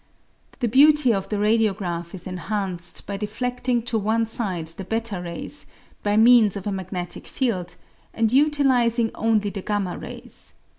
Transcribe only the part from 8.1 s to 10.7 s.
and utilising only the y rays.